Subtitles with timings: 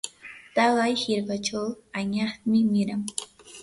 [0.55, 1.67] taqay hirkachaw
[1.99, 3.01] añasmi miran.